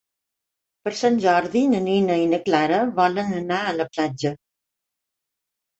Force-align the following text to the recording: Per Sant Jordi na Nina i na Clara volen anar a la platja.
Per 0.87 0.93
Sant 1.01 1.19
Jordi 1.25 1.63
na 1.75 1.83
Nina 1.89 2.17
i 2.23 2.25
na 2.33 2.41
Clara 2.49 2.81
volen 2.99 3.39
anar 3.45 3.61
a 3.75 3.79
la 3.79 3.91
platja. 3.95 4.37